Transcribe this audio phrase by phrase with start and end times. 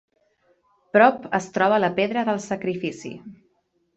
[0.97, 3.13] Prop es troba la Pedra del Sacrifici.